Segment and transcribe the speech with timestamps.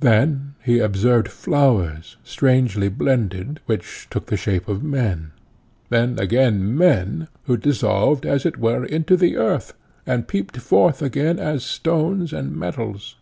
[0.00, 5.30] Then he observed flowers, strangely blended, which took the shape of men,
[5.88, 9.72] then again men, who dissolved as it were into the earth,
[10.04, 13.16] and peeped forth again as stones and metals.